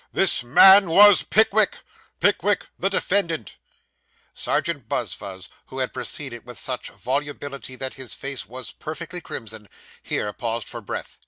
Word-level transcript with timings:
This 0.11 0.43
man 0.43 0.89
was 0.89 1.21
Pickwick 1.21 1.75
Pickwick, 2.19 2.69
the 2.79 2.89
defendant.' 2.89 3.57
Serjeant 4.33 4.89
Buzfuz, 4.89 5.47
who 5.67 5.77
had 5.77 5.93
proceeded 5.93 6.43
with 6.43 6.57
such 6.57 6.89
volubility 6.89 7.75
that 7.75 7.93
his 8.01 8.15
face 8.15 8.47
was 8.47 8.71
perfectly 8.71 9.21
crimson, 9.21 9.69
here 10.01 10.33
paused 10.33 10.67
for 10.67 10.81
breath. 10.81 11.19